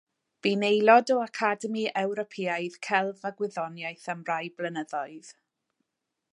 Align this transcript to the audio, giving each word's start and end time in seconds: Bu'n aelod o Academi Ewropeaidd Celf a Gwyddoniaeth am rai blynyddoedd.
Bu'n 0.45 0.63
aelod 0.67 1.11
o 1.15 1.17
Academi 1.25 1.83
Ewropeaidd 2.01 2.79
Celf 2.89 3.29
a 3.31 3.35
Gwyddoniaeth 3.43 4.09
am 4.15 4.27
rai 4.31 4.43
blynyddoedd. 4.59 5.33